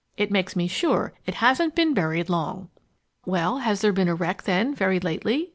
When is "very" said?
4.73-4.99